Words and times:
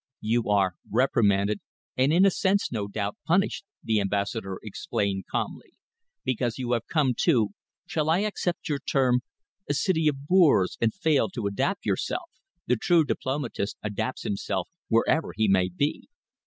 "You 0.21 0.49
are 0.49 0.73
reprimanded 0.89 1.59
and 1.95 2.11
in 2.11 2.25
a 2.25 2.31
sense, 2.31 2.71
no 2.71 2.87
doubt, 2.87 3.17
punished," 3.23 3.65
the 3.83 4.01
Ambassador 4.01 4.59
explained 4.63 5.25
calmly, 5.29 5.73
"because 6.23 6.57
you 6.57 6.71
have 6.71 6.87
come 6.87 7.13
to 7.21 7.49
shall 7.85 8.09
I 8.09 8.21
accept 8.21 8.67
your 8.67 8.79
term? 8.79 9.21
a 9.69 9.75
city 9.75 10.07
of 10.07 10.25
boors 10.25 10.75
and 10.81 10.91
fail 10.91 11.29
to 11.29 11.45
adapt 11.45 11.85
yourself. 11.85 12.31
The 12.65 12.77
true 12.77 13.05
diplomatist 13.05 13.77
adapts 13.83 14.23
himself 14.23 14.67
wherever 14.87 15.33
he 15.35 15.47
may 15.47 15.69
be. 15.69 16.07